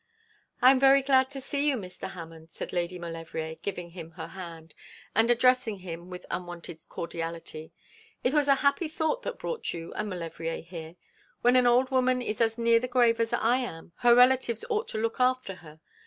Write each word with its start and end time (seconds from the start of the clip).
'I 0.63 0.71
am 0.71 0.79
very 0.79 1.03
glad 1.03 1.29
to 1.29 1.39
see 1.39 1.67
you, 1.67 1.77
Mr. 1.77 2.09
Hammond,' 2.09 2.49
said 2.49 2.73
Lady 2.73 2.97
Maulevrier, 2.97 3.53
giving 3.61 3.91
him 3.91 4.09
her 4.13 4.29
hand, 4.29 4.73
and 5.13 5.29
addressing 5.29 5.77
him 5.77 6.09
with 6.09 6.25
unwonted 6.31 6.83
cordiality. 6.89 7.71
'It 8.23 8.33
was 8.33 8.47
a 8.47 8.55
happy 8.65 8.87
thought 8.87 9.21
that 9.21 9.37
brought 9.37 9.75
you 9.75 9.93
and 9.93 10.09
Maulevrier 10.09 10.63
here. 10.63 10.95
When 11.43 11.55
an 11.55 11.67
old 11.67 11.91
woman 11.91 12.19
is 12.19 12.41
as 12.41 12.57
near 12.57 12.79
the 12.79 12.87
grave 12.87 13.19
as 13.19 13.31
I 13.31 13.57
am 13.57 13.91
her 13.97 14.15
relatives 14.15 14.65
ought 14.71 14.87
to 14.87 14.97
look 14.97 15.19
after 15.19 15.53
her. 15.57 15.81